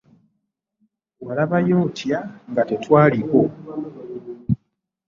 [1.25, 2.19] Walabayo otya
[2.49, 3.41] nga tetwaliko?